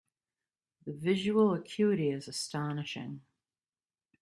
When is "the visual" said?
0.83-1.53